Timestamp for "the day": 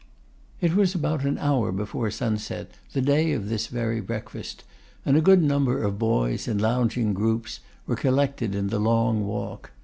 2.91-3.33